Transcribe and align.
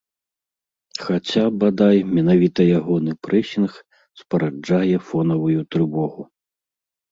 Хаця, 1.03 1.43
бадай, 1.63 1.97
менавіта 2.15 2.61
ягоны 2.79 3.11
прэсінг 3.29 3.71
спараджае 4.23 4.97
фонавую 5.13 5.59
трывогу. 5.77 6.21